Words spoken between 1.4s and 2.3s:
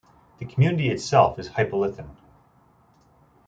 the hypolithon.